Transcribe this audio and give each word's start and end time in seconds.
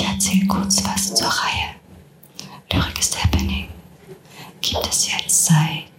Ich 0.00 0.06
erzähle 0.06 0.46
kurz 0.46 0.82
was 0.82 1.14
zur 1.14 1.28
Reihe. 1.28 1.74
Lyric 2.72 2.98
is 2.98 3.22
Happening 3.22 3.68
gibt 4.62 4.86
es 4.88 5.12
jetzt 5.12 5.44
Zeit? 5.44 5.89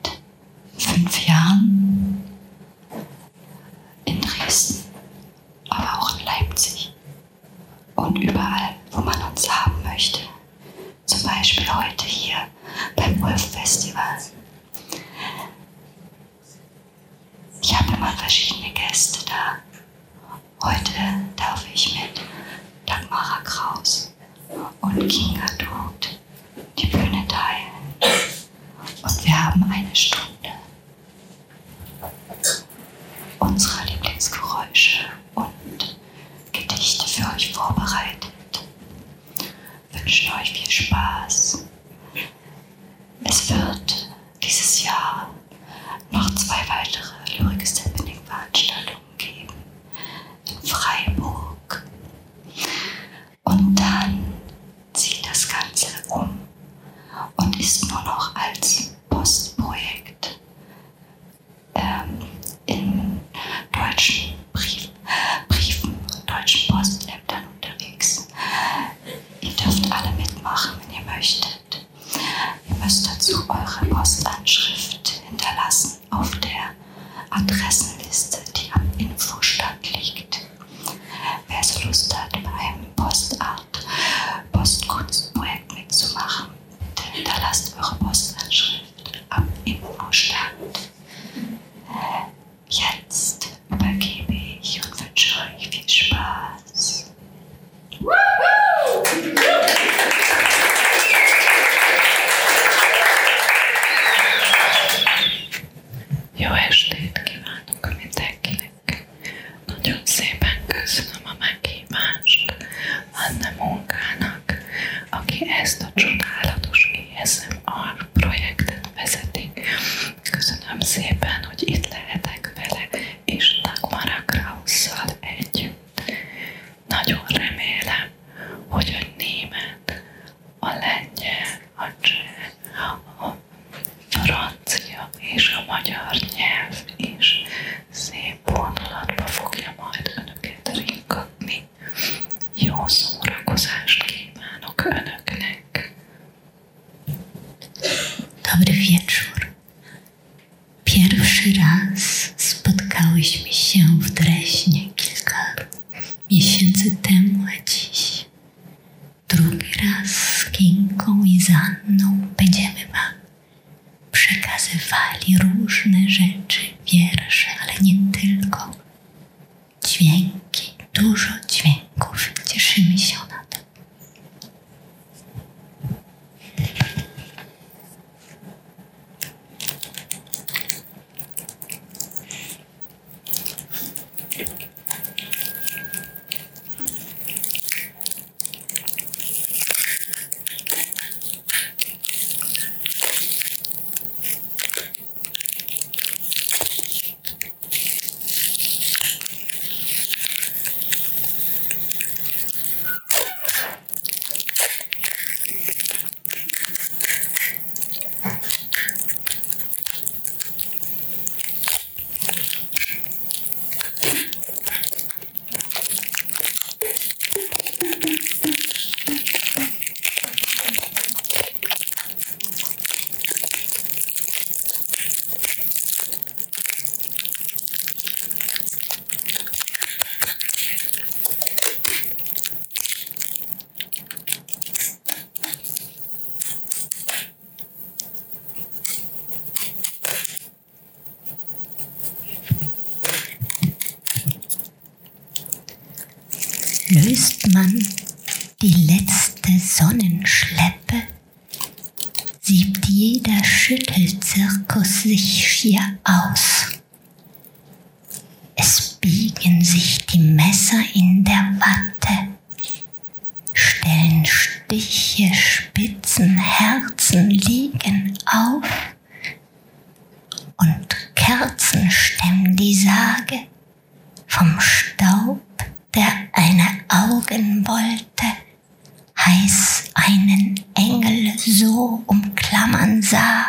Engel 280.75 281.38
so 281.38 282.03
umklammern 282.06 283.01
sah, 283.01 283.45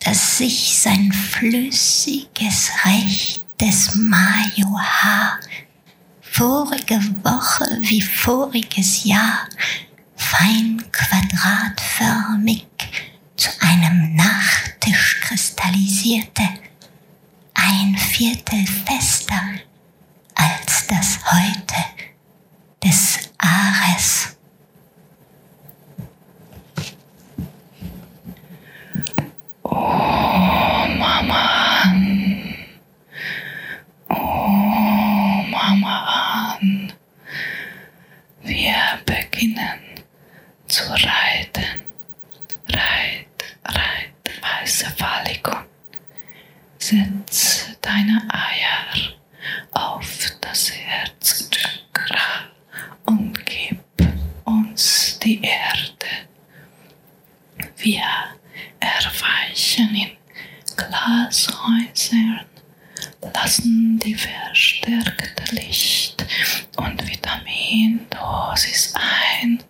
dass 0.00 0.38
sich 0.38 0.78
sein 0.78 1.12
flüssiges 1.12 2.70
rechtes 2.84 3.94
Majohaar 3.94 5.38
vorige 6.20 7.00
Woche 7.22 7.66
wie 7.80 8.00
voriges 8.00 9.04
Jahr 9.04 9.46
fein 10.16 10.82
quadratförmig 10.92 12.66
zu 13.36 13.50
einem 13.60 14.14
Nachtisch 14.14 15.20
kristallisierte, 15.20 16.48
ein 17.54 17.96
Viertel 17.96 18.64
fester 18.66 19.42
als 20.34 20.86
das 20.86 21.18
heute 21.30 21.74
des 22.82 23.18
Ares. 23.38 24.29
Beginnen 39.40 39.80
zu 40.66 40.82
reiten. 40.90 41.80
Reit, 42.68 43.26
reit, 43.64 44.42
weiße 44.42 44.86
Fallikon. 44.96 45.64
Setz 46.78 47.68
deine 47.80 48.22
Eier 48.28 49.14
auf 49.72 50.30
das 50.42 50.72
Herzchakra 50.72 52.50
und 53.06 53.34
gib 53.46 53.78
uns 54.44 55.18
die 55.22 55.42
Erde. 55.42 56.28
Wir 57.78 58.02
erweichen 58.78 59.94
in 59.94 60.10
Glashäusern, 60.76 62.44
lassen 63.34 63.98
die 64.04 64.14
verstärkte 64.14 65.54
Licht- 65.54 66.19
und 66.76 67.08
Vitamindosis 67.08 68.94
ein, 68.94 69.62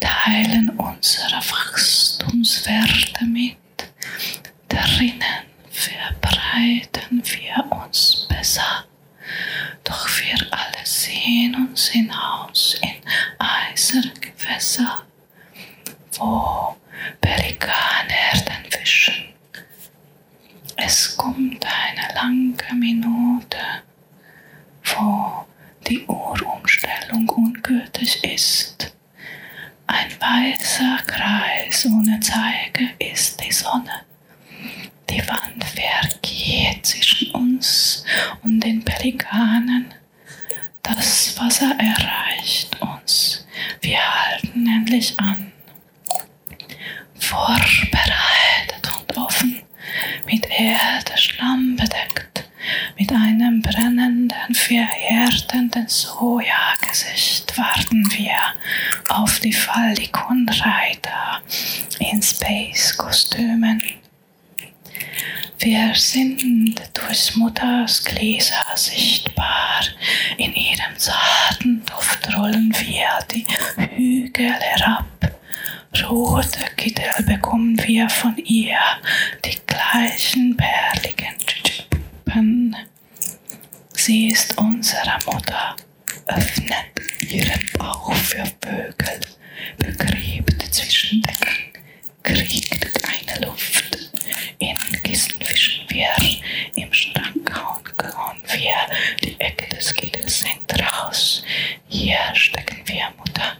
teilen 0.00 0.70
unsere 0.70 1.36
Wachstumswerte 1.36 3.24
mit, 3.24 3.56
drinnen 4.68 5.44
verbreiten 5.70 7.22
wir 7.24 7.72
uns 7.72 8.26
besser. 8.28 8.84
Doch 9.82 10.08
wir 10.20 10.36
alle 10.50 10.84
sehen 10.84 11.54
uns 11.54 11.88
hinaus 11.88 12.76
in 12.80 12.94
Eisergewässer, 13.38 15.02
wo 16.12 16.76
Pelikaner 17.20 18.14
fischen. 18.70 19.24
Es 20.76 21.16
kommt 21.16 21.64
eine 21.64 22.14
lange 22.14 22.74
Minute, 22.74 23.58
wo 24.84 25.46
die 25.86 26.04
Uhrumstellung 26.06 27.28
ungültig 27.28 28.22
ist. 28.24 28.94
Ein 29.86 30.10
weißer 30.24 30.96
Kreis 31.06 31.84
ohne 31.86 32.18
Zeige 32.20 32.90
ist 32.98 33.42
die 33.44 33.52
Sonne. 33.52 34.02
Die 35.10 35.20
Wand 35.28 35.62
vergeht 35.62 36.86
zwischen 36.86 37.30
uns 37.32 38.04
und 38.42 38.60
den 38.60 38.82
Pelikanen. 38.82 39.92
Das 40.82 41.38
Wasser 41.38 41.76
erreicht 41.78 42.80
uns. 42.80 43.46
Wir 43.82 43.98
halten 43.98 44.66
endlich 44.66 45.18
an. 45.20 45.52
Vorbereitet 47.18 48.90
und 48.98 49.16
offen, 49.18 49.60
mit 50.26 50.46
Erde 50.50 51.16
Schlamm 51.16 51.76
bedeckt, 51.76 52.33
mit 52.98 53.12
einem 53.12 53.60
brennenden, 53.62 54.54
verhärtenden 54.54 55.88
Sojagesicht 55.88 57.56
warten 57.56 58.04
wir 58.16 58.36
auf 59.08 59.38
die 59.40 59.52
Fallikonreiter 59.52 61.42
in 61.98 62.22
Space-Kostümen. 62.22 63.82
Wir 65.58 65.94
sind 65.94 66.74
durch 66.92 67.36
Mutters 67.36 68.04
Gläser 68.04 68.64
sichtbar. 68.74 69.80
In 70.36 70.52
ihrem 70.54 70.98
zarten 70.98 71.82
Duft 71.86 72.36
rollen 72.36 72.74
wir 72.80 73.08
die 73.32 73.46
Hügel 73.94 74.52
herab. 74.52 75.06
Rote 76.02 76.58
Kittel 76.76 77.24
bekommen 77.24 77.80
wir 77.86 78.08
von 78.10 78.36
ihr, 78.36 78.78
die 79.44 79.56
gleichen 79.66 80.56
perligen 80.56 81.34
Puppen. 82.34 82.74
Sie 83.92 84.28
ist 84.28 84.58
unsere 84.58 85.18
Mutter, 85.24 85.76
öffnet 86.26 86.90
ihren 87.30 87.64
Bauch 87.78 88.12
für 88.14 88.44
Vögel, 88.60 89.20
begräbt 89.78 90.74
zwischen 90.74 91.22
Decken, 91.22 91.72
kriegt 92.24 93.02
keine 93.02 93.46
Luft. 93.46 94.10
In 94.58 94.76
Kissen 95.04 95.40
fischen 95.40 95.84
wir, 95.88 96.10
im 96.74 96.92
Schrank 96.92 97.54
hauen, 97.54 98.40
wir, 98.48 98.74
die 99.22 99.40
Ecke 99.40 99.68
des 99.76 99.94
Gittels 99.94 100.44
hängt 100.44 100.82
raus. 100.82 101.44
Hier 101.88 102.18
stecken 102.34 102.82
wir, 102.86 103.12
Mutter. 103.16 103.56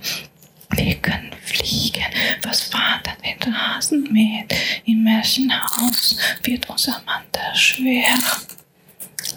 Wir 0.71 0.97
können 0.97 1.33
fliegen, 1.45 2.07
was 2.43 2.63
Vater 2.63 3.13
den 3.25 3.55
Rasen 3.55 4.13
mäht. 4.13 4.53
Im 4.85 5.05
Märchenhaus 5.05 6.17
wird 6.43 6.69
unser 6.69 7.01
Mantel 7.07 7.55
schwer. 7.55 8.17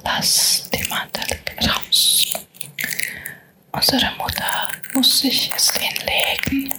Lass 0.03 0.69
die 0.71 0.83
Mantel 0.89 1.37
raus. 1.67 2.33
Unsere 3.71 4.11
Mutter 4.17 4.67
muss 4.93 5.19
sich 5.19 5.49
jetzt 5.49 5.77
hinlegen 5.77 6.73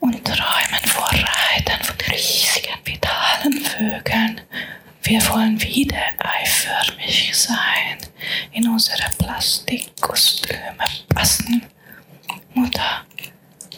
und 0.00 0.24
träumen 0.24 0.84
vor 0.86 1.10
Reitern 1.10 1.82
von 1.82 1.96
riesigen, 2.10 2.78
vitalen 2.84 3.60
Vögeln. 3.64 4.40
Wir 5.02 5.26
wollen 5.28 5.60
wieder 5.60 6.02
eiförmig 6.18 7.30
sein, 7.36 7.98
in 8.52 8.68
unsere 8.68 9.10
Plastikkostüme 9.18 10.84
passen. 11.14 11.66
Mutter, 12.54 13.04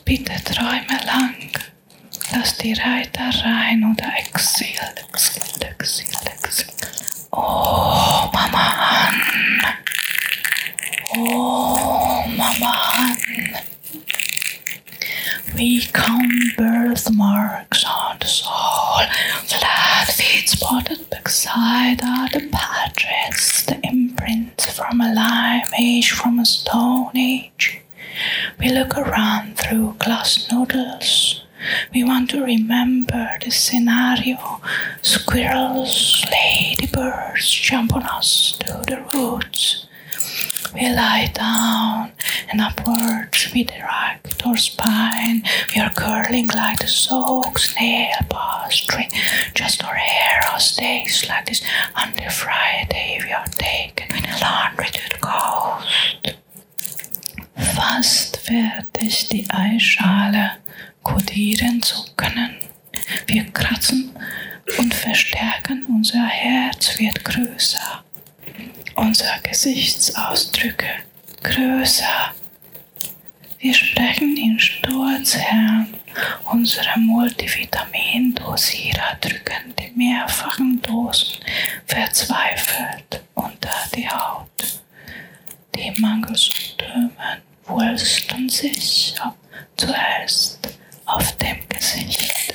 bitte 0.05 0.35
träume 0.45 1.05
lang. 1.05 1.35
Lass 2.33 2.57
die 2.59 2.75
Reiter 2.75 3.31
rein 3.45 3.93
oder 3.93 4.13
Exil, 4.19 4.67
Exil, 5.09 5.43
Exil, 5.79 6.07
Exil. 6.43 6.66
Oh, 7.39 8.31
Mama 8.33 8.67
an. 8.93 9.77
Oh, 11.17 12.25
Mama 12.37 12.75
an. 12.99 13.55
We 15.55 15.87
count 15.87 16.33
birthmarks 16.57 17.85
on 17.85 18.17
the 18.21 18.27
soul. 18.27 19.01
Flat 19.45 20.09
feet 20.13 20.49
spotted 20.49 21.09
backside 21.11 22.03
are 22.03 22.29
the 22.31 22.49
patches, 22.51 23.65
the 23.67 23.81
imprints 23.85 24.71
from 24.71 25.01
a 25.01 25.13
lime 25.13 25.63
age, 25.79 26.11
from 26.13 26.39
a 26.39 26.47
stone 26.47 27.17
age. 27.17 27.83
We 28.59 28.71
look 28.71 28.97
around 28.97 29.57
through 29.59 29.97
glass 29.99 30.51
noodles. 30.51 31.46
We 31.93 32.05
want 32.05 32.31
to 32.31 32.43
remember 32.45 33.37
the 33.43 33.51
scenario. 33.51 34.61
Squirrels, 35.03 36.25
ladybirds 36.31 37.51
jump 37.51 37.95
on 37.95 38.03
us 38.05 38.59
through 38.61 38.83
the 38.85 39.05
roots. 39.15 39.87
We 40.75 40.89
lie 40.93 41.31
down 41.33 42.13
and 42.51 42.61
upwards 42.61 43.51
we 43.55 43.65
direct 43.65 44.45
our 44.45 44.57
spine. 44.57 45.43
We 45.75 45.81
are 45.81 45.91
curling 45.91 46.49
like 46.49 46.81
the 46.81 46.89
soak's 46.89 47.75
nail 47.81 48.11
string. 48.71 49.11
Just 49.55 49.85
our 49.85 49.95
hair 49.95 50.43
stays 50.59 51.27
like 51.29 51.47
this. 51.47 51.63
The 52.17 52.31
Friday 52.31 53.21
we 53.25 53.33
are 53.33 53.47
taken 53.47 54.15
in 54.17 54.23
the 54.23 54.39
laundry 54.41 54.87
to 54.87 55.09
the 55.11 55.19
coast. 55.21 56.37
Fast 57.75 58.39
fertig 58.39 59.29
die 59.29 59.45
Eischale 59.49 60.59
kodieren 61.07 61.81
zu 61.81 62.05
können. 62.17 62.57
Wir 63.29 63.45
kratzen 63.53 64.11
und 64.79 64.93
verstärken, 64.93 65.87
unser 65.89 66.27
Herz 66.27 66.99
wird 66.99 67.25
größer, 67.25 68.03
unsere 68.97 69.41
Gesichtsausdrücke 69.45 70.89
größer. 71.45 72.35
Wir 73.61 73.73
sprechen 73.73 74.37
in 74.37 74.59
Sturzherrn, 74.59 75.95
unsere 76.51 76.99
Multivitamindosierer 76.99 79.15
drücken 79.21 79.75
die 79.79 79.93
mehrfachen 79.97 80.83
Dosen 80.83 81.39
verzweifelt 81.87 83.23
unter 83.35 83.71
die 83.95 84.09
Haut. 84.09 84.83
Die 85.77 85.93
Mangelsymptome 86.01 87.13
wulsten 87.69 88.49
sich 88.49 89.15
zuerst 89.77 90.77
auf 91.07 91.33
dem 91.37 91.57
Gesicht. 91.69 92.46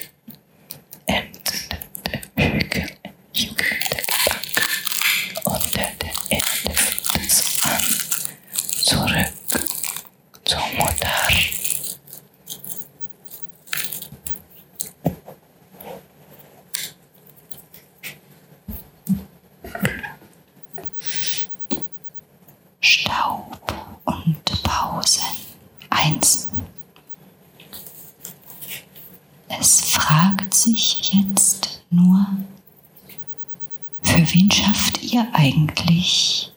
eigentlich? 35.41 36.51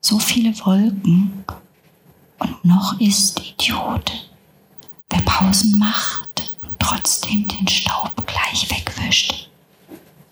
So 0.00 0.18
viele 0.18 0.52
Wolken 0.60 1.44
und 2.38 2.64
noch 2.64 3.00
ist 3.00 3.40
Idiot, 3.40 4.28
wer 5.08 5.22
Pausen 5.22 5.78
macht 5.78 6.56
und 6.60 6.78
trotzdem 6.78 7.48
den 7.48 7.66
Staub 7.66 8.12
gleich 8.26 8.70
wegwischt. 8.70 9.48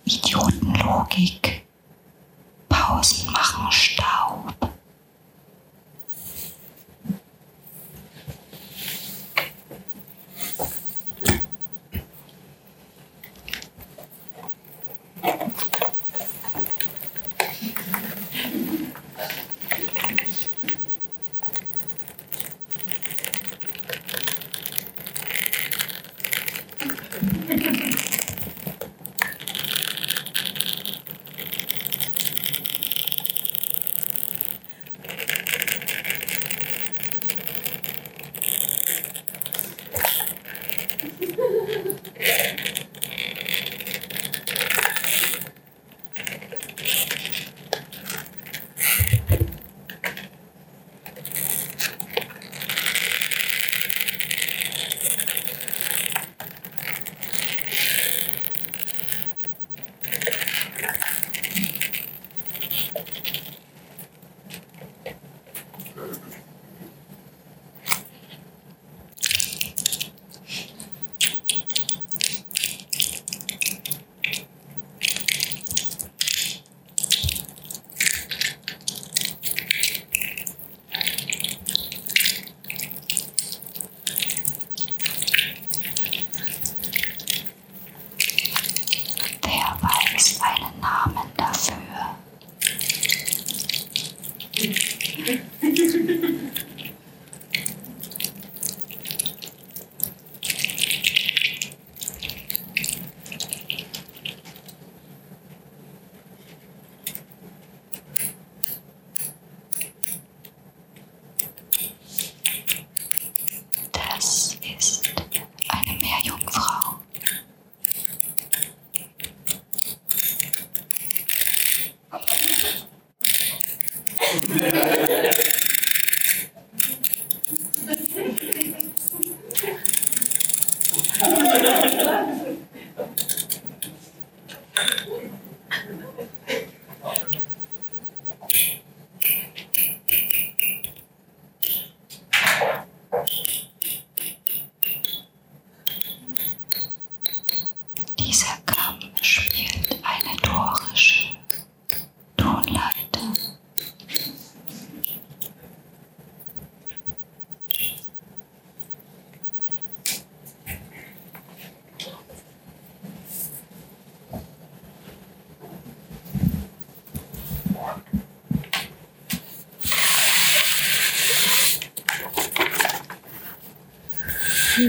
Idiotenlogik. 0.05 1.64
Pausen 2.69 3.33
machen 3.33 3.73
Staub. 3.73 4.63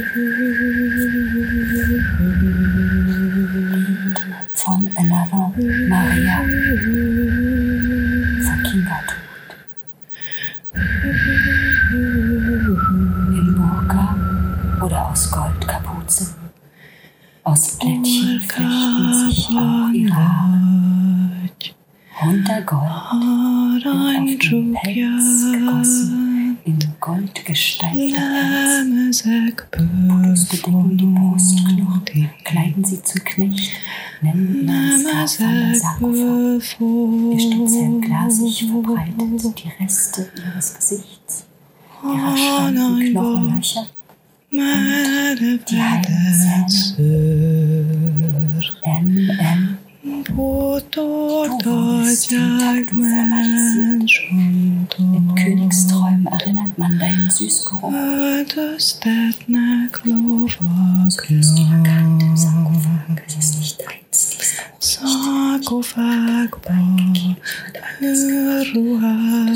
Tschüss. 0.04 0.56
Menschen. 43.66 43.88
Und 44.52 45.66
die 45.70 45.82
heilen 45.82 46.38
Menschen. 46.38 46.96
MM. 48.84 49.78
Mit 54.98 55.36
Königsträumen 55.36 56.28
erinnert 56.28 56.78
man 56.78 57.00
deinen 57.00 57.30
Süßgeruch. 57.30 57.92
Du 58.50 58.76
bist 58.76 59.04
du 61.58 61.64
erkannt 61.64 62.22
im 62.24 62.38
Sarkophag. 62.38 63.22
Es 63.28 63.36
ist 63.36 63.58
nicht 63.58 63.82
deins, 63.82 64.38
dieser 64.38 64.64
Sarkophag. 64.80 66.56
Sarkophag. 68.02 69.56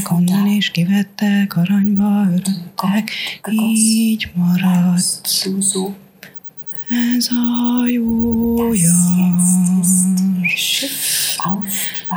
kivettek, 0.00 0.34
onnan 0.34 0.46
is 0.46 0.70
kivettek, 0.70 1.56
aranyba 1.56 2.26
öröttek, 2.26 3.10
így 3.52 4.30
maradt. 4.34 5.48
Ez 6.88 7.28
a 7.30 7.34
hajója. 7.34 8.94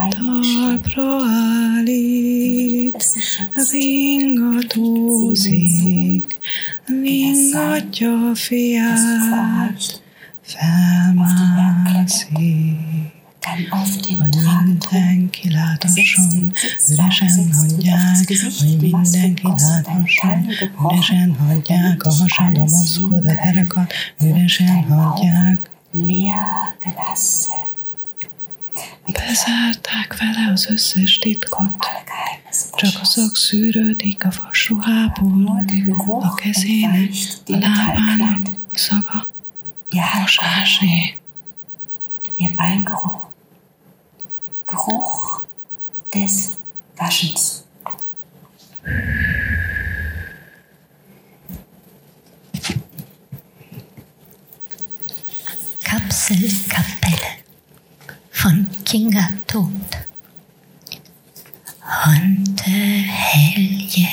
Talpra 0.09 1.17
állít, 1.75 3.05
ringatózik, 3.71 4.67
ringatja 6.85 8.29
a 8.29 8.35
fiát, 8.35 10.01
felmászik 10.41 12.23
hogy 14.19 14.35
mindenki 14.55 15.51
láthasson, 15.51 16.53
üresen 16.89 17.53
hagyják, 17.53 18.27
hogy 18.59 18.77
mindenki 18.79 19.43
láthasson, 19.43 20.47
üresen 20.83 21.35
hagyják 21.35 22.03
a 22.03 22.09
hasad, 22.09 22.57
a 22.57 22.59
maszkod, 22.59 23.13
a 23.13 23.19
derekat, 23.19 23.93
üresen 24.21 24.83
hagyják. 24.83 25.69
Bezárták 29.11 30.17
vele 30.19 30.51
az 30.51 30.67
összes 30.69 31.17
titkot, 31.17 31.85
csak 32.75 33.01
a 33.01 33.05
szak 33.05 33.35
szűrődik 33.35 34.25
a 34.25 34.31
vasruhából, 34.45 35.65
a 36.21 36.33
kezének, 36.33 37.09
a 37.45 37.57
lábának, 37.57 38.47
a 38.73 38.77
szaga, 38.77 39.27
a 39.89 40.19
mosásé. 40.19 41.19
Ihr 42.37 42.55
Beingeruch 42.55 43.32
Geruch 44.73 45.43
des 46.11 46.57
Waschens. 46.97 47.63
Kapselkapelle 55.83 57.17
von 58.31 58.67
Kinga 58.83 59.29
Tod. 59.45 59.69
Honte 62.05 62.71
helje 62.71 64.07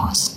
cost. 0.00 0.29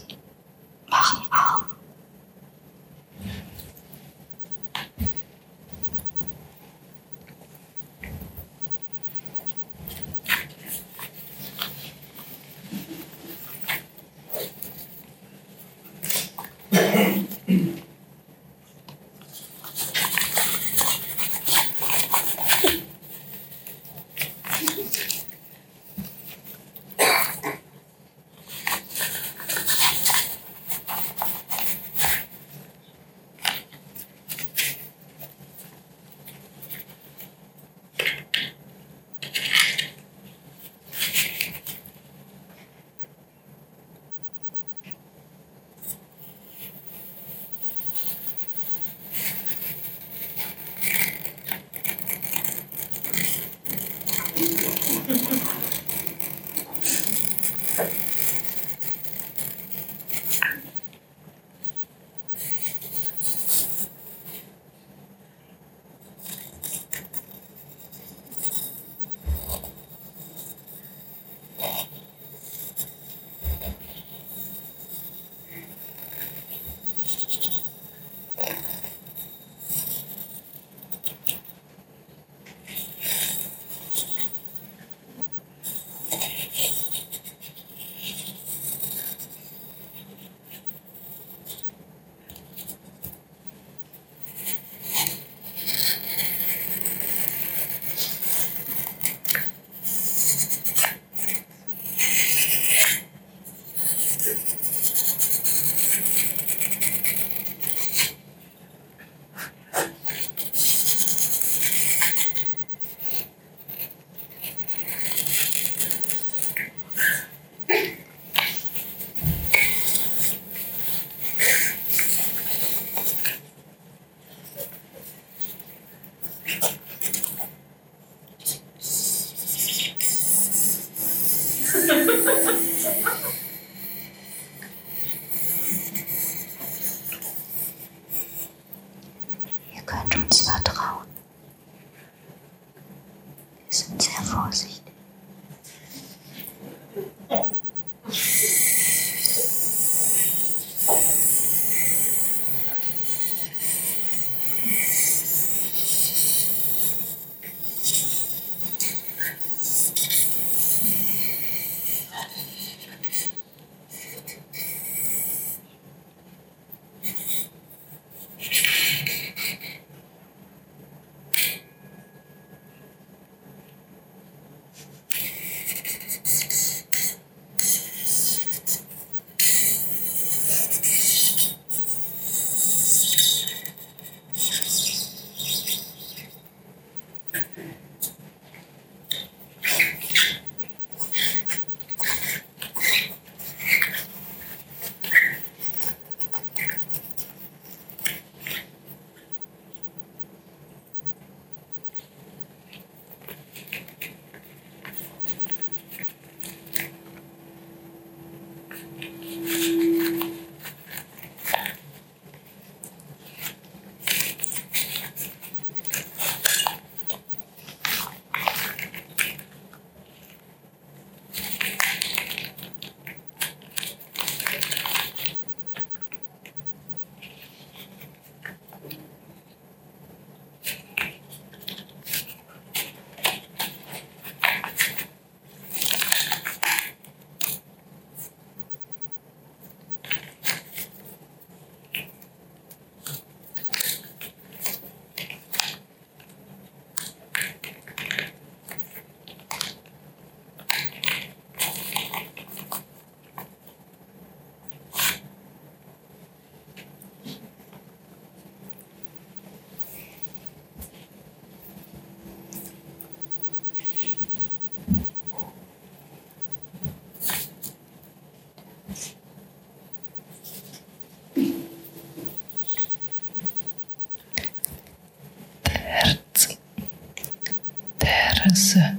Verse 278.54 278.98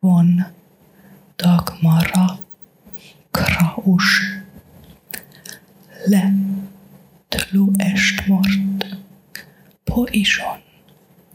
von 0.00 0.44
Dagmara 1.38 2.38
Krausch 3.32 4.42
le 6.08 6.22
tlu 7.30 7.66
est 7.78 8.26
mort 8.26 8.58
poison 9.84 10.58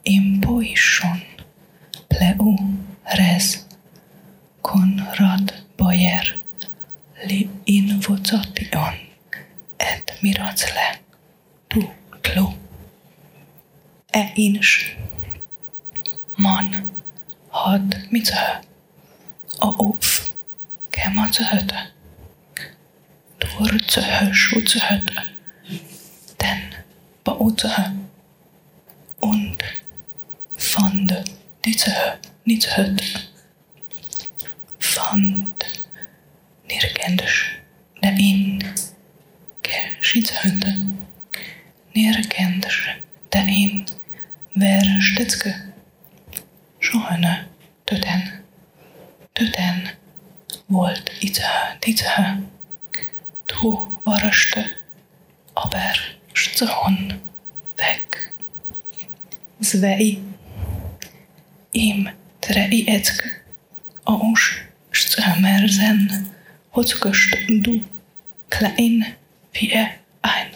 impoison 0.06 1.20
pleu 2.10 2.56
res 3.18 3.66
Konrad 4.62 5.48
Bayer 5.78 6.28
li 7.28 7.50
invocation 7.68 8.96
et 9.80 10.06
miracle 10.24 10.84
tu 11.70 11.82
tlu 12.24 12.48
e 14.14 14.24
ins 14.46 14.72
had 18.26 18.26
mitse 18.26 18.62
a 19.62 19.68
of 19.68 20.34
kema 20.92 21.30
te 21.30 21.44
hötte 21.44 21.88
door 23.38 23.78
te 23.86 24.02
hösch 24.02 24.50
te 24.66 24.80
hötte 24.80 25.24
den 26.38 26.62
baute 27.24 27.94
und 29.20 29.58
fand 30.56 31.24
diese 31.66 32.18
nicht 32.44 32.78
hötte 32.78 33.04
fand 34.80 35.66
nirgends 36.68 37.34
daarin 38.02 38.64
geschiedshunde 39.62 40.74
nirgends 41.94 42.78
daarin 43.30 43.86
wäre 44.56 45.02
Stitzke 45.02 45.54
Schone 46.80 47.48
du 47.86 47.96
denn 47.96 48.24
du 49.34 49.46
denn 49.52 49.90
wollt 50.68 51.12
ite 51.22 51.44
diese 51.88 52.44
du 53.48 53.88
warst 54.04 54.58
aber 55.56 55.94
schon 56.34 57.14
weg. 57.78 58.34
Zwei 59.62 60.18
im 61.72 62.10
treiecke 62.42 63.24
aus 64.04 64.52
Stömersen 64.92 66.28
Hotzgest 66.76 67.38
du 67.48 67.84
klein 68.50 69.06
wie 69.54 69.74
ein 69.74 70.48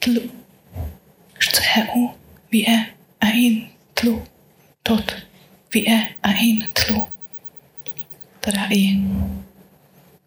Klu 0.00 0.22
Steu 1.38 2.08
wie 2.50 2.66
ein 3.20 3.70
Klu 3.94 4.20
tot 4.82 5.26
wie 5.70 5.86
ein 6.22 6.68
Klu 6.74 7.06
drei 8.42 8.98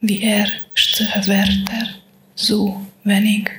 wie 0.05 0.21
er 0.21 0.47
Stöwerter 0.73 1.87
so 2.35 2.85
wenig 3.05 3.49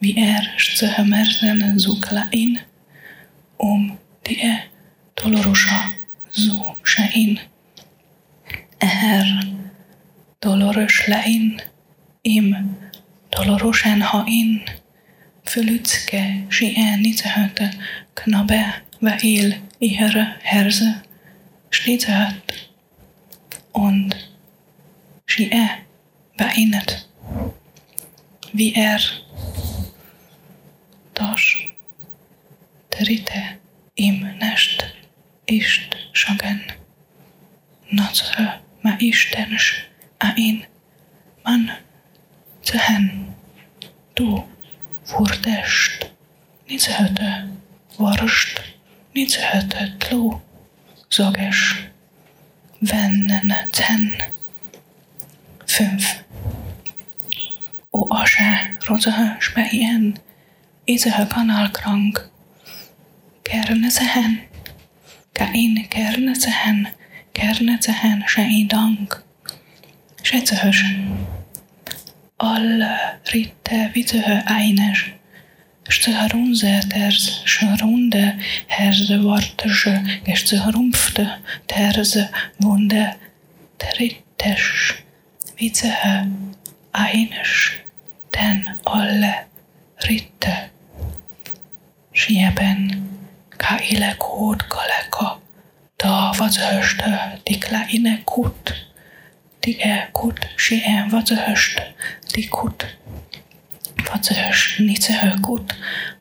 wie 0.00 0.16
er 0.16 0.42
Stömersen 0.56 1.78
so 1.78 1.94
klein 2.00 2.58
um 3.56 3.96
die 4.26 4.58
dolorosa 5.14 5.92
so 6.32 6.76
schein. 6.82 7.38
Er 8.80 9.24
dolores 10.40 11.06
lein 11.06 11.62
im 12.22 12.76
dolorosen 13.30 14.02
hain 14.12 14.62
Fölütske 15.44 16.46
sien 16.50 17.00
nitehöte 17.00 17.70
knabe 18.16 18.64
weil 19.00 19.60
ihre 19.78 20.34
Herse 20.42 21.02
schnittet 21.70 22.34
und 23.72 24.29
și 25.30 25.48
er 25.50 25.82
beendet. 26.36 27.06
Wie 28.52 28.72
er, 28.74 28.82
er 28.82 29.22
das 31.12 31.42
dritte 32.88 33.58
im 33.94 34.18
Nest 34.38 34.84
ist 35.44 35.96
sagen. 36.12 36.60
Nazve 37.88 38.60
ma 38.80 38.96
istens 38.98 39.64
er 40.18 40.28
a 40.28 40.32
in 40.36 40.64
man 41.44 41.70
cehen. 42.62 43.34
Du 44.14 44.44
furtest, 45.04 46.10
nicehete 46.66 47.48
varst, 47.96 48.62
nicehete 49.12 49.94
tló, 49.98 50.40
zages, 51.08 51.76
vennen 52.80 53.50
er 53.50 53.68
cen 53.70 54.38
fünf. 55.70 56.24
O 57.92 58.10
Asche, 58.10 58.76
Rosa, 58.88 59.36
Speien, 59.38 60.18
Isöhe 60.86 61.26
Kanalkrank, 61.26 62.28
Kernezehen, 63.44 64.40
Kein 65.32 65.88
Kernezehen, 65.88 66.88
se 67.80 67.92
Sein 67.92 68.20
se 68.28 69.26
Secöhös, 70.22 70.82
All 72.38 72.84
Ritte, 73.32 73.90
Vizöhe 73.94 74.42
Eines, 74.46 74.98
Stöhrunzeters, 75.88 77.42
Schrunde, 77.44 78.34
Herze 78.66 79.24
Wartesche, 79.24 80.02
Gestö 80.24 80.58
Rumpfte, 80.72 81.38
Terse, 81.66 82.28
Wunde, 82.58 83.14
Trittes, 83.78 84.94
Widzę 85.60 86.26
einisch 86.92 87.84
ten 88.30 88.78
alle 88.84 89.34
ritte. 90.08 90.70
Sieben 92.14 92.80
kaile 93.58 94.14
kút 94.18 94.62
kaleko, 94.72 95.40
da 95.98 96.32
vazöst, 96.38 97.02
di 97.44 97.58
kleine 97.60 98.22
kút, 98.24 98.72
di 99.60 99.76
e 99.84 100.08
kút, 100.12 100.48
sien 100.56 101.10
vazöst, 101.10 101.76
di 102.32 102.48
kút. 102.48 102.86
Vazöst, 104.08 104.78
nice 104.78 105.36
kút, 105.42 105.76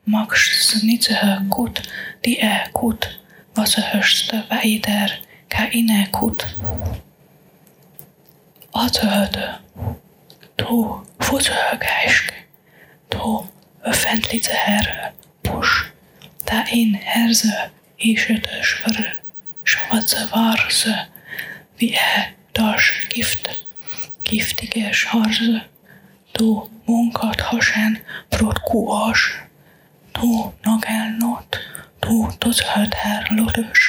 max 0.05 0.83
nice 0.83 1.15
kút, 1.49 1.79
di 2.23 2.35
e 2.41 2.67
kút, 2.73 3.07
vazöst, 3.55 4.33
veider, 4.49 5.19
kaine 5.47 6.07
kút 6.11 6.43
adhörde. 8.79 9.59
To 10.55 11.03
fotölgásk, 11.19 12.33
to 13.09 13.49
öffentliche 13.83 14.53
Herr, 14.53 15.13
pusch, 15.43 15.91
da 16.45 16.63
in 16.71 16.93
Herze 16.93 17.71
ischete 17.97 18.63
schwer, 18.63 19.19
schwarze 19.63 20.29
Warse, 20.31 21.07
wie 21.77 21.93
er 21.93 22.27
das 22.53 22.81
Gift, 23.09 23.49
giftige 24.23 24.93
Scharse, 24.93 25.61
to 26.33 26.69
munkat 26.85 27.51
hasen, 27.51 27.99
brotkuas, 28.29 29.21
to 30.13 30.53
nagelnot, 30.63 31.59
to 32.01 32.29
tozhöther 32.39 33.25
lotös, 33.29 33.81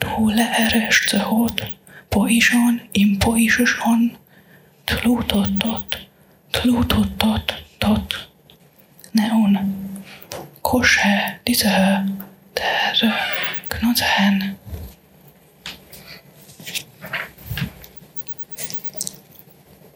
to 0.00 0.28
leereste 0.28 1.18
hot, 1.30 1.62
poison 2.10 2.80
im 2.92 3.18
poison 3.18 4.16
tlutot 4.86 5.48
tot 5.58 6.08
tlutot 6.52 7.18
tot 7.18 7.54
tot. 7.78 8.28
Neon 9.12 9.58
koshe 10.62 11.38
diese 11.46 12.04
der 12.56 13.14
knotzen 13.68 14.58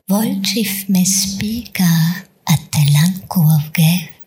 Volchif 0.08 0.88
me 0.88 1.06
spika 1.06 1.88
atelankuovge. 2.44 3.92
Volchif 3.92 4.21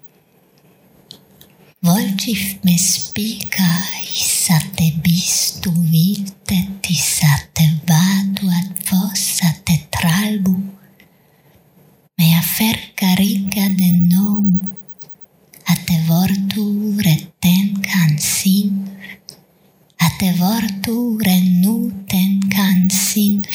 Volciftme 1.85 2.73
spikai 2.81 4.09
sate 4.09 4.87
bistu 5.05 5.69
vilte 5.69 6.57
sate 6.97 7.65
vadu 7.85 8.49
ad 8.49 8.69
vos 8.89 9.21
sate 9.37 9.75
tralbu. 9.93 10.55
Mea 12.17 12.41
ferca 12.41 13.13
riga 13.21 13.69
de 13.69 13.91
nom 14.09 14.47
ate 15.73 15.97
vortu 16.09 16.65
retencan 17.05 18.17
sin 18.17 18.89
ate 20.01 20.29
vortu 20.41 21.21
renuten 21.21 22.31
can 22.49 22.89
sin. 22.89 23.45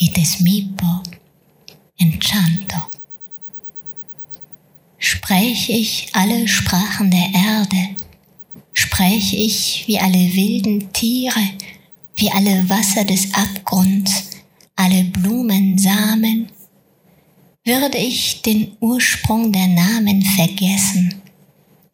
Ites 0.00 0.40
mipo 0.40 1.02
enchanto. 2.00 2.95
Sprech 5.08 5.70
ich 5.70 6.08
alle 6.14 6.48
Sprachen 6.48 7.12
der 7.12 7.28
Erde, 7.32 7.94
spräche 8.72 9.36
ich 9.36 9.84
wie 9.86 10.00
alle 10.00 10.34
wilden 10.34 10.92
Tiere, 10.92 11.48
wie 12.16 12.28
alle 12.32 12.68
Wasser 12.68 13.04
des 13.04 13.32
Abgrunds, 13.32 14.30
alle 14.74 15.04
Blumensamen, 15.04 16.48
würde 17.64 17.98
ich 17.98 18.42
den 18.42 18.72
Ursprung 18.80 19.52
der 19.52 19.68
Namen 19.68 20.22
vergessen, 20.22 21.22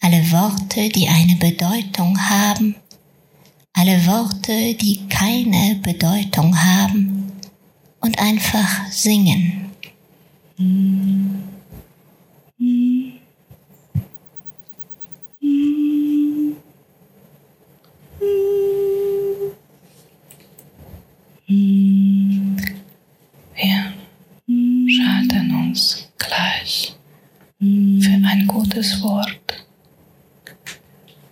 alle 0.00 0.32
Worte, 0.32 0.88
die 0.88 1.06
eine 1.06 1.36
Bedeutung 1.36 2.18
haben, 2.18 2.76
alle 3.74 4.06
Worte, 4.06 4.72
die 4.72 5.06
keine 5.10 5.74
Bedeutung 5.82 6.56
haben? 6.58 7.30
Und 8.00 8.18
einfach 8.18 8.90
singen. 8.90 9.70
Wir 10.56 11.51
gutes 28.72 29.02
Wort. 29.02 29.66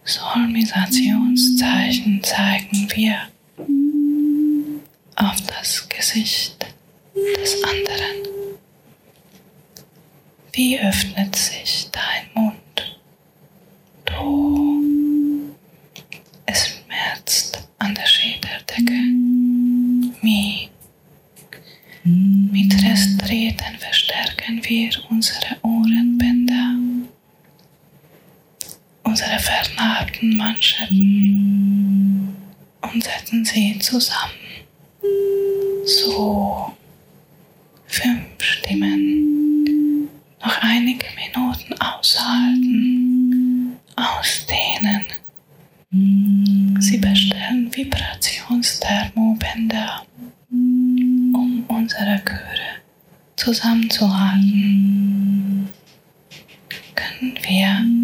Solmisationszeichen 0.05 2.22
zeigen 2.22 2.87
wir 2.94 3.16
auf 5.16 5.37
das 5.46 5.88
Gesicht 5.88 6.66
des 7.14 7.64
anderen. 7.64 8.59
Wie 10.53 10.79
öffnet 10.79 11.35
sich 11.35 11.88
dein 11.92 12.29
Mund? 12.35 12.98
Du, 14.05 14.85
es 16.44 16.68
schmerzt 16.68 17.66
an 17.79 17.94
der 17.94 18.07
Schädeldecke. 18.07 19.00
Wie 20.20 20.68
mit 22.05 22.74
Resttreten 22.85 23.79
verstärken 23.79 24.61
wir 24.64 24.90
unsere 25.11 25.57
Ohrenbänder, 25.62 26.39
unsere 29.20 29.38
vernarbten 29.38 30.37
Manschetten 30.38 32.35
und 32.80 33.04
setzen 33.04 33.44
sie 33.44 33.78
zusammen. 33.78 34.33
So, 35.85 36.72
fünf 37.87 38.24
Stimmen. 38.38 40.09
Noch 40.42 40.56
einige 40.62 41.04
Minuten 41.16 41.74
aushalten, 41.80 43.76
ausdehnen. 43.94 45.04
Sie 46.80 46.96
bestellen 46.96 47.70
Vibrationsthermobänder 47.74 50.02
um 50.50 51.62
unsere 51.68 52.22
Chöre 52.24 52.80
zusammenzuhalten, 53.37 55.68
können 56.94 57.38
wir 57.42 57.99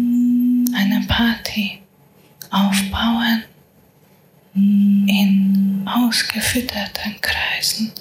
aufbauen 2.51 3.43
in 4.53 5.85
ausgefütterten 5.85 7.19
Kreisen. 7.21 7.91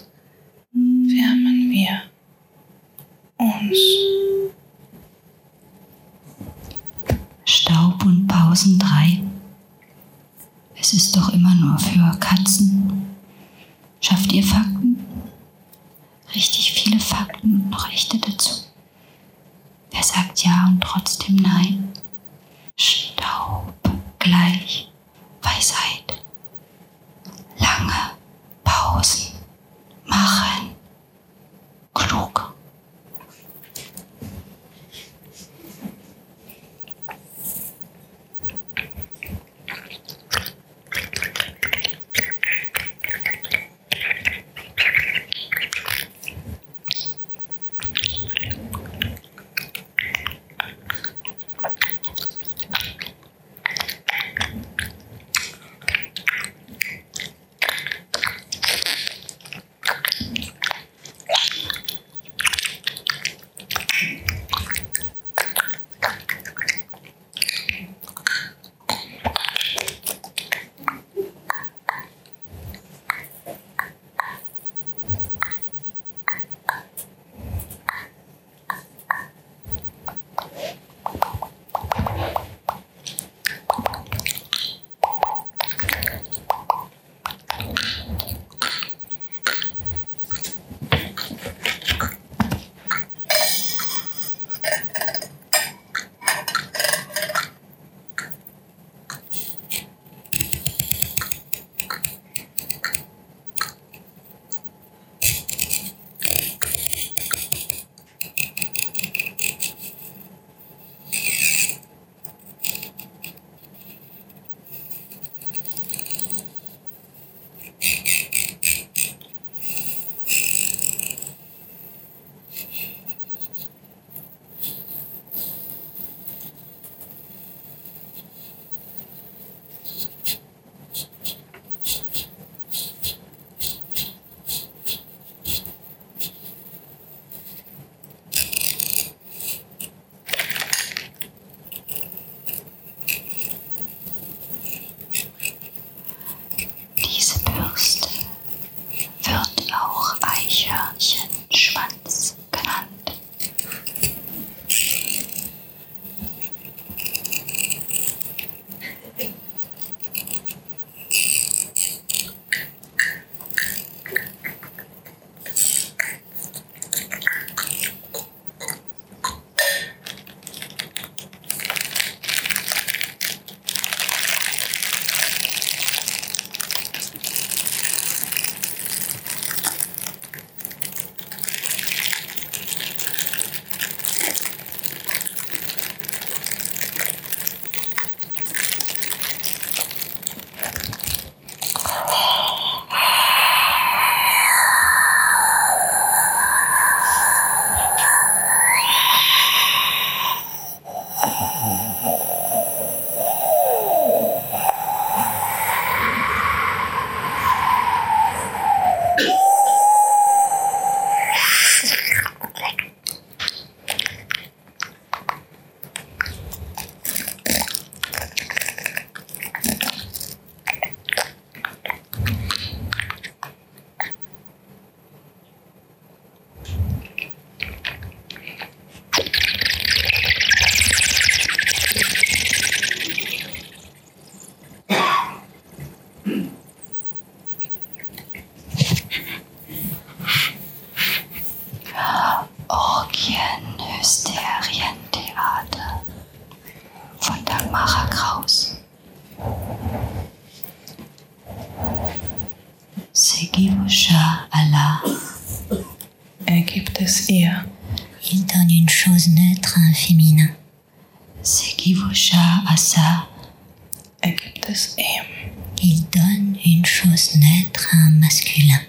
À 267.16 267.96
un 267.96 268.11
masculin. 268.20 268.81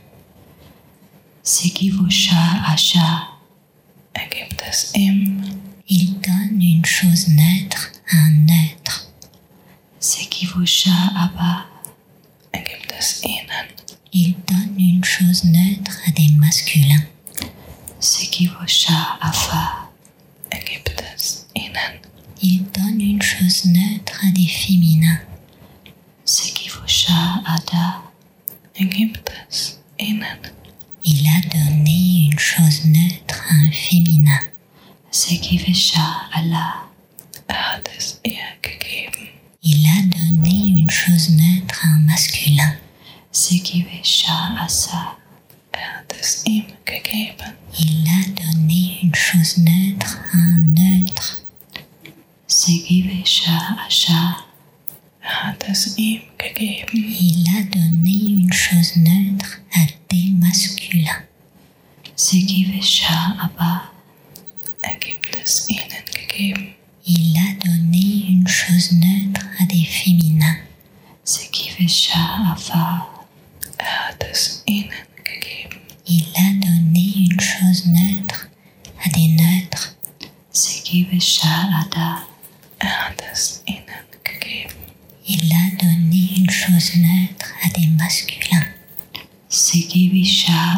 Segivusha 1.44 2.36
Asha. 2.74 3.30
Er 4.14 4.28
gibt 4.30 4.62
es 4.70 4.92
ihm. 4.96 5.42
Il 5.88 6.20
donne 6.20 6.62
une 6.62 6.84
chose 6.84 7.30
neutre 7.30 7.90
à 8.12 8.18
un 8.18 8.32
neutre. 8.46 9.08
Segivusha 10.02 10.92
Abba. 11.16 11.68
Er 12.52 12.64
gibt 12.64 12.92
es 13.00 13.24
ihnen. 13.24 13.68
Il 14.12 14.36
donne 14.46 14.78
une 14.78 15.06
chose 15.06 15.46
neutre 15.46 15.98
à 16.06 16.12
des 16.12 16.30
masculins. 16.38 17.06
Segivusha 18.02 19.18
Afa. 19.22 19.90
Er 20.52 20.60
gibt 20.66 21.02
es 21.16 21.46
ihnen. 21.56 22.02
Il 22.42 22.66
donne 22.74 23.00
une 23.00 23.22
chose 23.22 23.64
neutre 23.66 24.20
à 24.28 24.32
des 24.32 24.48
féminins. 24.48 25.22
Segivusha 26.26 27.42
Ada. 27.46 27.64
Er 27.64 27.64
gibt 27.64 27.76
es 27.78 27.96
ihnen. 27.96 28.08
Il 28.80 28.90
a 31.28 31.42
donné 31.50 32.30
une 32.32 32.38
chose 32.38 32.86
neutre 32.86 33.44
à 33.50 33.54
un 33.56 33.72
féminin. 33.72 34.40
Segivisha 35.10 36.30
Allah. 36.32 36.84
Er 37.50 37.56
hat 37.56 37.90
es 37.98 38.20
ihr 38.24 38.38
gegeben. 38.62 39.30
Il 39.64 39.84
a 39.88 40.02
donné 40.04 40.80
une 40.82 40.90
chose 40.92 41.32
neutre 41.32 41.82
à 41.84 41.88
un 41.88 42.02
masculin. 42.06 42.76
Segivisha 43.32 44.56
Asa. 44.64 45.18
Er 45.74 45.80
hat 45.80 46.14
es 46.22 46.44
ihm 46.46 46.66
gegeben. 46.86 47.56
Il 47.80 48.08
a 48.08 48.22
donné 48.40 49.00
une 49.02 49.16
chose 49.16 49.58
neutre 49.58 50.20
à 50.34 50.38
un 50.38 50.60
neutre. 50.76 51.42
Hat 55.28 55.64
es 55.70 55.98
ihm 55.98 56.22
gegeben. 56.38 56.88
Il 56.94 57.46
a 57.50 57.62
donné 57.64 58.44
une 58.44 58.54
chose 58.54 58.96
neutre 58.96 59.60
à 59.76 59.86
des 60.10 60.30
masculins. 60.40 61.24
Segivisha 62.16 63.36
Abba. 63.38 63.92
Er 64.82 64.96
gibt 64.96 65.36
es 65.44 65.68
ihnen 65.70 66.04
gegeben. 66.16 66.74
Il 67.06 67.36
a 67.38 67.54
donné 67.66 68.30
une 68.30 68.48
chose 68.48 68.94
neutre 68.94 69.46
à 69.60 69.66
des 69.66 69.86
féminins. 69.86 70.60
Segivisha 71.26 72.54
Afa. 72.54 73.08
Er 73.78 74.08
hat 74.08 74.24
es 74.32 74.64
ihnen 74.66 74.90
gegeben. 75.26 75.82
Il 76.08 76.26
a 76.36 76.54
donné 76.66 77.28
une 77.30 77.40
chose 77.40 77.86
neutre 77.86 78.48
à 79.04 79.10
des 79.10 79.28
neutres. 79.28 79.94
Segivisha 80.54 81.70
Ada. 81.82 82.24
Er 82.80 83.10
hat 83.10 83.22
es 83.34 83.62
ihnen 83.68 84.06
gegeben. 84.24 84.87
Il 85.30 85.52
a 85.52 85.76
donné 85.84 86.36
une 86.38 86.50
chose 86.50 86.96
neutre 86.96 87.52
à 87.62 87.68
des 87.78 87.88
masculins. 87.88 88.66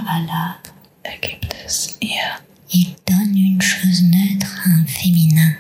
Allah. 0.08 0.58
Er 1.04 1.20
gibt 1.22 1.54
es 1.64 1.98
ihr. 2.02 2.42
Il 2.74 2.96
donne 3.06 3.38
une 3.38 3.62
chose 3.62 4.02
neutre 4.02 4.48
à 4.66 4.70
un 4.70 4.86
féminin. 4.88 5.56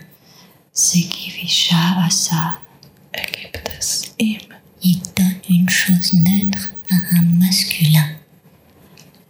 Asa. 0.74 2.58
Er 3.14 3.28
gibt 3.32 3.70
es 3.78 4.12
ihm. 4.18 4.42
Il 4.82 5.00
donne 5.16 5.40
une 5.50 5.70
chose 5.70 6.14
neutre 6.14 6.72
à 6.90 6.96
un 7.16 7.26
masculin. 7.38 8.16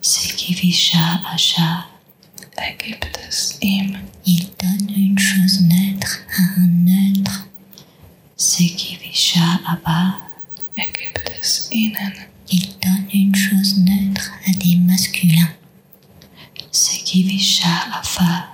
Segivisha 0.01 1.21
Asha. 1.33 1.85
Er 2.55 2.75
gibt 2.77 3.19
es 3.27 3.57
ihm. 3.61 3.97
Il 4.25 4.47
donne 4.57 4.89
une 4.95 5.19
chose 5.19 5.59
neutre 5.59 6.19
à 6.37 6.61
un 6.61 6.67
neutre. 6.85 7.45
Segivisha 9.29 9.59
Abba. 9.63 10.15
Er 10.75 10.87
gibt 10.87 11.29
es 11.39 11.69
ihnen. 11.71 12.13
Il 12.49 12.67
donne 12.81 13.07
une 13.13 13.35
chose 13.35 13.77
neutre 13.77 14.31
à 14.47 14.51
des 14.57 14.75
masculins. 14.77 15.53
Segivisha 16.71 17.69
Afa. 17.93 18.47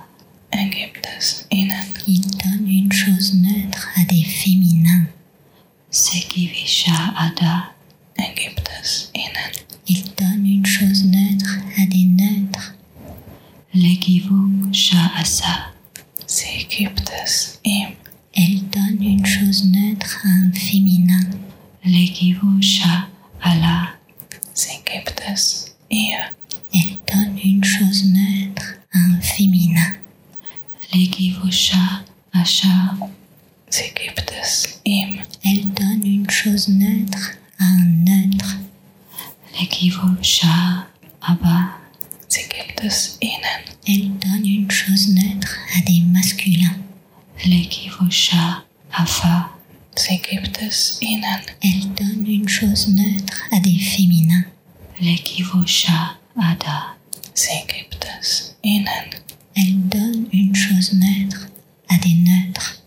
Er 0.50 0.68
gibt 0.68 1.06
es 1.16 1.46
ihnen. 1.50 1.86
Il 2.06 2.20
donne 2.20 2.68
une 2.68 2.92
chose 2.92 3.32
neutre 3.34 3.88
à 3.96 4.04
des 4.04 4.24
féminins. 4.24 5.06
Segivisha 5.90 7.14
Ada. 7.16 7.70
Er 8.18 8.34
gibt 8.34 8.68
es 8.82 9.10
ihnen. 9.14 9.52
Il 9.88 10.02
donne 10.14 10.44
une 10.44 10.66
chose 10.66 11.04
neutre 11.04 11.56
à 11.78 11.86
des 11.86 12.04
neutres. 12.04 12.74
Legivuk 13.72 14.74
Sha 14.74 15.10
Asa. 15.16 15.72
Sie 16.26 16.66
gibt 16.68 17.10
es 17.24 17.60
ihm. 17.64 17.96
Elle 18.38 18.60
donne 18.68 19.02
une 19.02 19.24
chose 19.24 19.64
neutre 19.64 20.20
à 20.22 20.28
un 20.28 20.52
féminin. 20.52 21.24
Legivusha 21.86 23.08
gibt 24.84 25.22
es 25.26 25.74
ihr. 25.90 26.18
Elle 26.74 26.98
donne 27.10 27.38
une 27.42 27.64
chose 27.64 28.04
neutre 28.04 28.74
à 28.92 28.98
un 28.98 29.20
féminin. 29.22 29.94
Legivusha 30.92 32.04
Asha. 32.34 32.96
Es 33.70 34.80
ihm. 34.84 35.22
Elle 35.42 35.72
donne 35.72 36.04
une 36.04 36.28
chose 36.28 36.68
neutre 36.68 37.32
à 37.58 37.64
un 37.64 37.84
neutre. 38.04 38.58
Legivusha 39.58 40.86
gibt 42.34 42.84
es 42.84 43.16
ihnen. 43.22 43.62
Elle 43.88 44.10
donne 44.18 44.46
une 44.46 44.70
chose 44.70 45.08
neutre 45.08 45.56
à 45.74 45.80
des 45.80 46.02
masculins. 46.12 46.85
Legivusha 47.44 48.64
Afa. 48.92 49.50
Sie 49.94 50.18
gibt 50.18 50.60
es 50.62 50.98
ihnen. 51.00 51.40
Elle 51.62 51.94
donne 51.94 52.26
une 52.26 52.48
chose 52.48 52.88
neutre 52.88 53.42
à 53.52 53.60
des 53.60 53.78
féminins. 53.78 54.44
Legivusha 55.00 56.16
Ada. 56.38 56.96
Sie 57.34 57.64
gibt 57.68 58.06
es 58.18 58.56
ihnen. 58.62 58.86
Elle 59.54 59.88
donne 59.88 60.26
une 60.32 60.54
chose 60.54 60.92
neutre 60.94 61.46
à 61.88 61.96
des 61.98 62.14
neutres. 62.14 62.82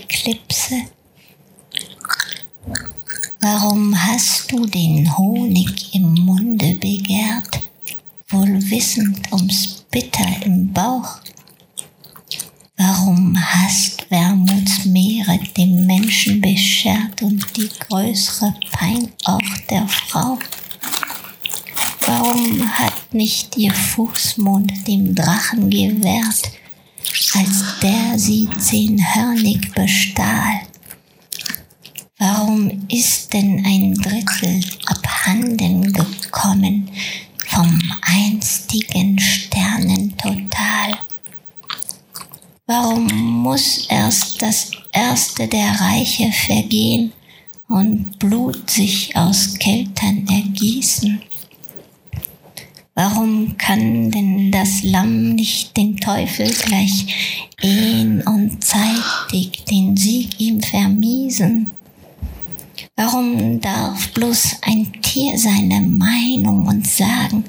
Eklipse? 0.00 0.76
Warum 3.40 3.94
hast 3.94 4.50
du 4.50 4.66
den 4.66 5.16
Honig 5.16 5.94
im 5.94 6.14
Munde 6.14 6.74
begehrt, 6.74 7.60
wohl 8.28 8.60
wissend 8.70 9.30
ums 9.32 9.84
Bitter 9.90 10.28
im 10.44 10.72
Bauch? 10.72 11.20
Warum 12.76 13.36
hast 13.38 14.10
Wermutsmeere 14.10 15.38
dem 15.56 15.86
Menschen 15.86 16.40
beschert 16.40 17.20
und 17.20 17.44
die 17.56 17.68
größere 17.68 18.54
Pein 18.72 19.12
auch 19.24 19.58
der 19.68 19.86
Frau? 19.86 20.38
Warum 22.06 22.66
hat 22.78 23.12
nicht 23.12 23.56
ihr 23.58 23.74
Fußmond 23.74 24.86
dem 24.88 25.14
Drachen 25.14 25.68
gewährt, 25.68 26.52
als 27.34 27.78
der 27.82 28.18
sie 28.18 28.48
zehnhörnig 28.58 29.72
bestahl? 29.72 30.60
Warum 32.18 32.86
ist 32.88 33.32
denn 33.32 33.64
ein 33.64 33.94
Drittel 33.94 34.60
abhanden 34.86 35.92
gekommen 35.92 36.90
vom 37.46 37.80
einstigen 38.02 39.18
Sternentotal? 39.18 40.98
Warum 42.66 43.06
muss 43.42 43.86
erst 43.88 44.42
das 44.42 44.70
erste 44.92 45.48
der 45.48 45.80
Reiche 45.80 46.30
vergehen 46.30 47.12
und 47.68 48.18
Blut 48.18 48.70
sich 48.70 49.16
aus 49.16 49.54
Keltern 49.58 50.26
ergießen? 50.28 51.22
Warum 52.94 53.56
kann 53.56 54.10
denn 54.10 54.50
das 54.50 54.82
Lamm 54.82 55.34
nicht 55.34 55.76
den 55.76 55.96
Teufel 55.96 56.50
gleich 56.50 57.52
ehn 57.62 58.22
und 58.22 58.62
zeitig 58.62 59.64
den 59.64 59.96
Sieg 59.96 60.40
ihm 60.40 60.60
vermiesen? 60.60 61.70
Warum 62.96 63.60
darf 63.60 64.12
bloß 64.12 64.56
ein 64.62 64.92
Tier 65.02 65.38
seine 65.38 65.80
Meinung 65.80 66.66
und 66.66 66.86
sagen, 66.86 67.44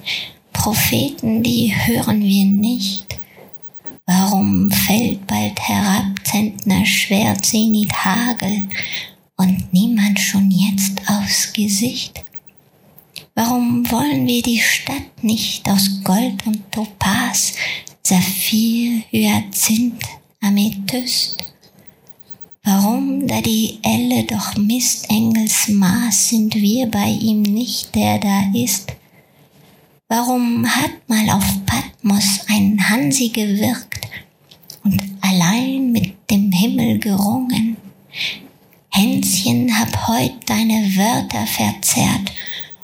Propheten, 0.53 1.43
die 1.43 1.73
hören 1.75 2.21
wir 2.21 2.45
nicht? 2.45 3.17
Warum 4.05 4.69
fällt 4.71 5.25
bald 5.27 5.59
herab 5.59 6.05
Zentner 6.23 6.85
Schwert, 6.85 7.45
Zenit 7.45 7.93
Hagel 7.93 8.67
und 9.37 9.73
niemand 9.73 10.19
schon 10.19 10.51
jetzt 10.51 11.01
aufs 11.09 11.51
Gesicht? 11.51 12.23
Warum 13.33 13.89
wollen 13.89 14.27
wir 14.27 14.41
die 14.41 14.59
Stadt 14.59 15.23
nicht 15.23 15.69
aus 15.69 16.01
Gold 16.03 16.45
und 16.45 16.69
Topaz, 16.69 17.53
Saphir, 18.03 19.03
Hyazinth, 19.09 20.03
Amethyst? 20.41 21.37
Warum, 22.63 23.25
da 23.27 23.39
die 23.41 23.79
Elle 23.83 24.25
doch 24.25 24.57
misst 24.57 25.09
Engels 25.09 25.69
Maß, 25.69 26.29
sind 26.29 26.55
wir 26.55 26.87
bei 26.87 27.07
ihm 27.07 27.41
nicht, 27.41 27.95
der 27.95 28.19
da 28.19 28.51
ist? 28.53 28.91
Warum 30.09 30.67
hat 30.67 30.91
mal 31.07 31.29
auf 31.29 31.65
Patmos 31.65 32.41
ein 32.49 32.89
Hansi 32.89 33.29
gewirkt 33.29 34.09
und 34.83 35.01
allein 35.21 35.93
mit 35.93 36.15
dem 36.29 36.51
Himmel 36.51 36.99
gerungen? 36.99 37.77
Hänschen, 38.89 39.79
hab 39.79 40.09
heut 40.09 40.33
deine 40.47 40.97
Wörter 40.97 41.47
verzerrt 41.47 42.29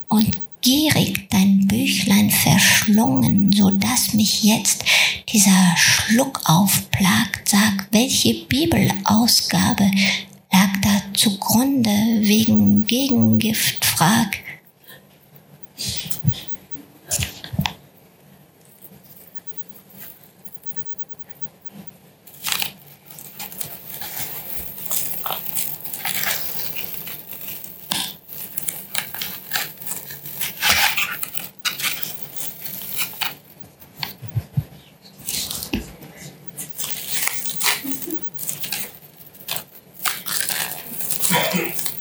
und 0.10 0.38
gierig 0.62 1.30
dein 1.30 1.68
Büchlein 1.68 2.30
verschlungen, 2.30 3.52
so 3.52 3.70
dass 3.72 4.14
mich 4.14 4.44
jetzt 4.44 4.84
dieser 5.30 5.76
Schluck 5.78 6.42
aufplagt. 6.46 7.50
Sag, 7.50 7.88
welche 7.92 8.34
Bibelausgabe 8.46 9.90
lag 10.52 10.70
da 10.82 11.02
zugrunde 11.14 11.90
wegen 12.22 12.86
Gegengift? 12.88 13.86
Frag. 13.86 14.38
Okay. 41.58 41.97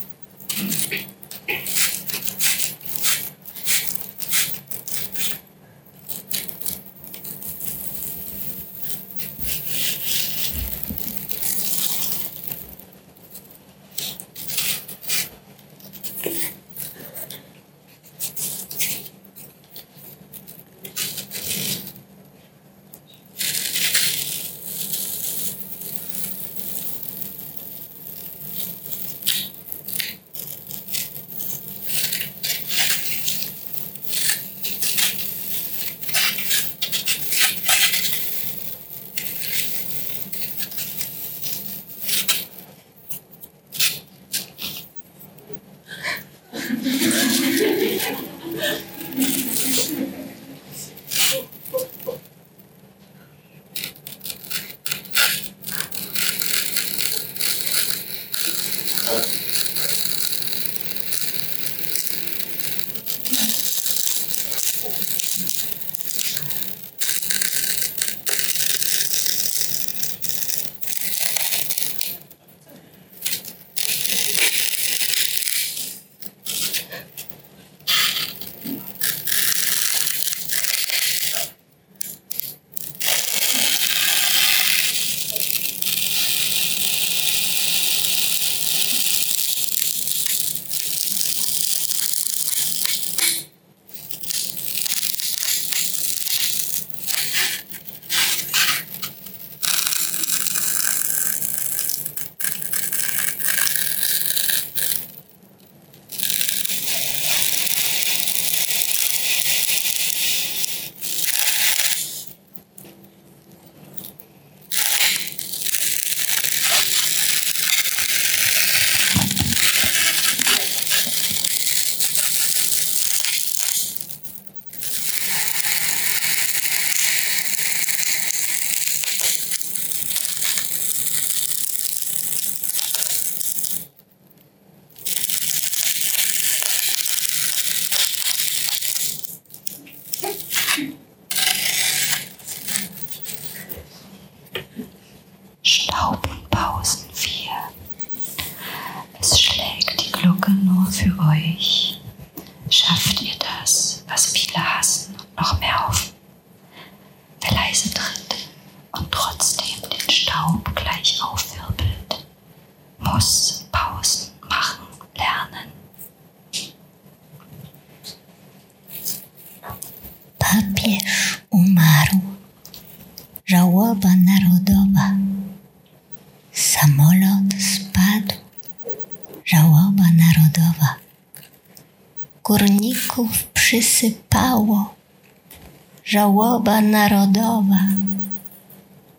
żałoba 186.26 186.80
narodowa. 186.80 187.80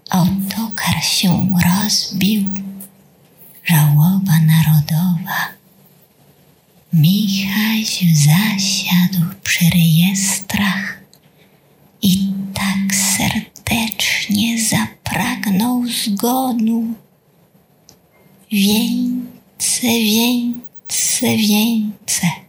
Autokar 0.10 1.04
się 1.04 1.48
rozbił, 1.68 2.44
żałoba 3.64 4.36
narodowa. 4.54 5.40
Michaś 6.94 8.04
zasiadł 8.14 9.26
przy 9.44 9.70
rejestrach 9.70 11.00
i 12.02 12.32
tak 12.54 12.96
serdecznie 12.96 14.62
zapragnął 14.62 15.88
zgonu. 15.88 16.94
Wieńce, 18.52 19.88
wieńce, 19.88 21.38
wieńce. 21.38 22.47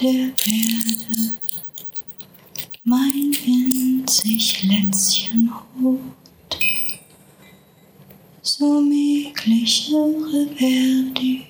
der 0.00 0.10
Erde 0.10 1.38
mein 2.84 3.32
winzig 3.44 4.62
Lätzchen 4.62 5.52
ruht, 5.82 6.02
so 8.42 8.80
mäglichere 8.80 10.46
Verdi 10.56 11.46